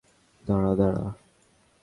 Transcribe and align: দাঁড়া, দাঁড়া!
দাঁড়া, 0.45 0.71
দাঁড়া! 0.75 1.05